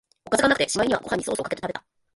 [0.25, 1.85] おかずがなくて、しまいにはご飯にソースかけて食べた